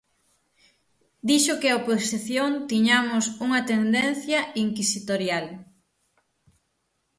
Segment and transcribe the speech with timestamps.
[1.27, 5.45] Dixo que a oposición tiñamos unha tendencia inquisitorial.